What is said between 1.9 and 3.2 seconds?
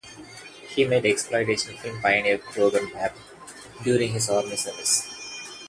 pioneer Kroger Babb